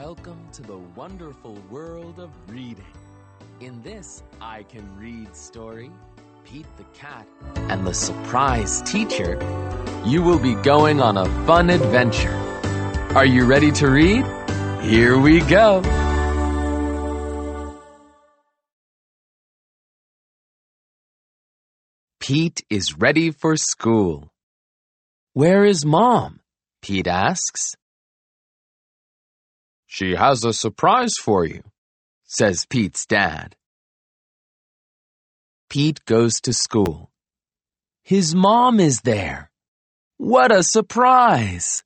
[0.00, 2.86] Welcome to the wonderful world of reading.
[3.60, 5.90] In this I Can Read story,
[6.42, 7.26] Pete the Cat
[7.68, 9.38] and the Surprise Teacher,
[10.06, 12.34] you will be going on a fun adventure.
[13.14, 14.24] Are you ready to read?
[14.80, 15.82] Here we go.
[22.20, 24.30] Pete is ready for school.
[25.34, 26.40] Where is Mom?
[26.80, 27.74] Pete asks.
[29.92, 31.64] She has a surprise for you,
[32.22, 33.56] says Pete's dad.
[35.68, 37.10] Pete goes to school.
[38.04, 39.50] His mom is there.
[40.16, 41.82] What a surprise!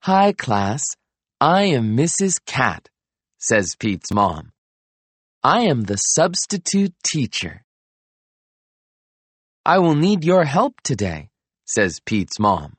[0.00, 0.82] Hi, class.
[1.40, 2.44] I am Mrs.
[2.44, 2.88] Cat,
[3.38, 4.50] says Pete's mom.
[5.44, 7.62] I am the substitute teacher.
[9.64, 11.30] I will need your help today,
[11.64, 12.76] says Pete's mom.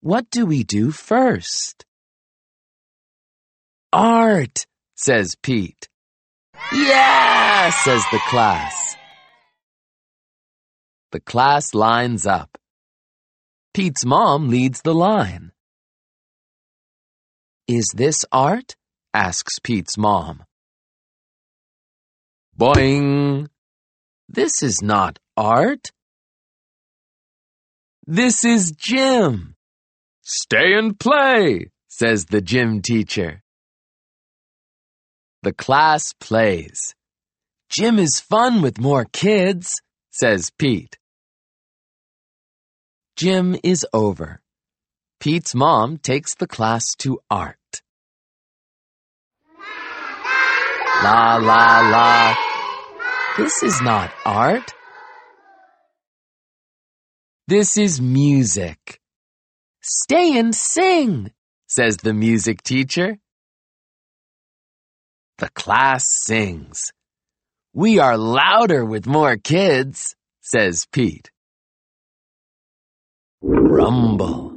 [0.00, 1.84] What do we do first?
[3.92, 4.64] Art,
[4.96, 5.88] says Pete.
[6.72, 8.96] Yeah, says the class.
[11.10, 12.56] The class lines up.
[13.74, 15.52] Pete's mom leads the line.
[17.68, 18.76] Is this art?
[19.12, 20.44] asks Pete's mom.
[22.58, 23.48] Boing!
[24.26, 25.90] This is not art.
[28.06, 29.54] This is gym.
[30.22, 33.41] Stay and play, says the gym teacher.
[35.42, 36.94] The class plays.
[37.68, 40.98] Gym is fun with more kids, says Pete.
[43.16, 44.40] Gym is over.
[45.18, 47.56] Pete's mom takes the class to art.
[51.02, 52.36] La la la.
[53.36, 54.72] This is not art.
[57.48, 59.00] This is music.
[59.82, 61.32] Stay and sing,
[61.66, 63.18] says the music teacher.
[65.42, 66.92] The class sings.
[67.74, 71.32] We are louder with more kids, says Pete.
[73.40, 74.56] Rumble.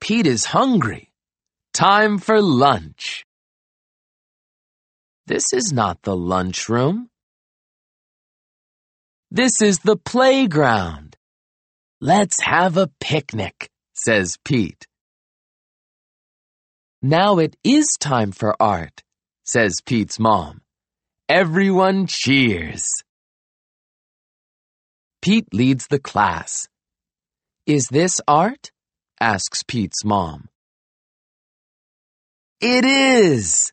[0.00, 1.12] Pete is hungry.
[1.74, 3.26] Time for lunch.
[5.26, 7.10] This is not the lunchroom.
[9.30, 11.14] This is the playground.
[12.00, 14.86] Let's have a picnic, says Pete.
[17.02, 19.02] Now it is time for art,
[19.48, 20.60] says Pete's mom.
[21.26, 22.84] Everyone cheers.
[25.22, 26.68] Pete leads the class.
[27.66, 28.70] Is this art?
[29.18, 30.50] asks Pete's mom.
[32.60, 33.72] It is!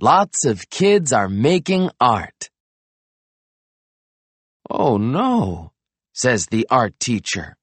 [0.00, 2.50] Lots of kids are making art.
[4.70, 5.72] Oh no,
[6.14, 7.56] says the art teacher.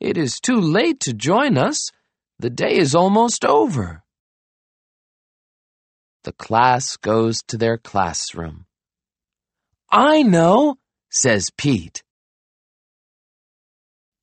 [0.00, 1.78] It is too late to join us.
[2.38, 4.02] The day is almost over.
[6.24, 8.66] The class goes to their classroom.
[9.90, 10.76] I know,
[11.10, 12.02] says Pete.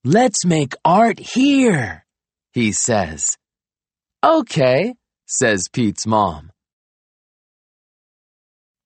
[0.03, 2.05] Let's make art here,
[2.53, 3.35] he says.
[4.23, 4.93] Okay,
[5.25, 6.51] says Pete's mom.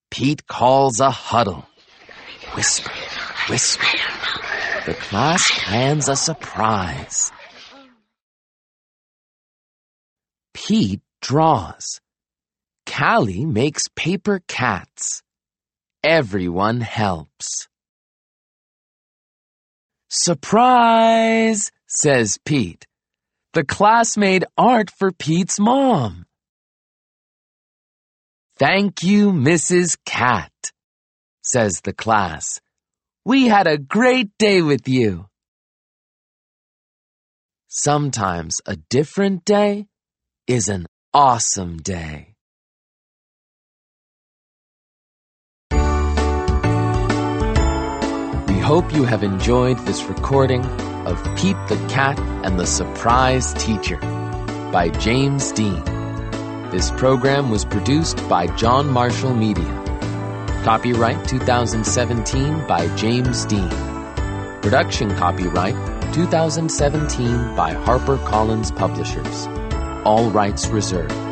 [0.10, 1.66] Pete calls a huddle.
[2.56, 2.92] Whisper,
[3.50, 3.86] whisper.
[4.86, 7.32] The class plans a surprise.
[10.54, 12.02] Pete draws.
[12.92, 15.24] Callie makes paper cats.
[16.04, 17.70] Everyone helps.
[20.10, 22.86] Surprise, says Pete.
[23.54, 26.26] The class made art for Pete's mom.
[28.58, 29.98] Thank you, Mrs.
[30.06, 30.52] Cat,
[31.44, 32.60] says the class.
[33.24, 35.28] We had a great day with you.
[37.70, 39.88] Sometimes a different day
[40.46, 42.31] is an awesome day.
[48.72, 50.64] Hope you have enjoyed this recording
[51.06, 53.98] of Pete the Cat and the Surprise Teacher
[54.72, 55.84] by James Dean.
[56.72, 59.66] This program was produced by John Marshall Media.
[60.64, 63.68] Copyright 2017 by James Dean.
[64.62, 65.76] Production copyright
[66.14, 69.48] 2017 by HarperCollins Publishers.
[70.06, 71.31] All rights reserved.